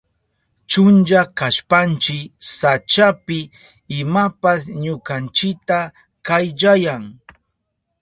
Chunlla 0.69 1.21
kashpanchi 1.39 2.17
sachapi 2.57 3.39
imapas 3.99 4.61
ñukanchita 4.83 5.77
kayllayan. 6.25 7.03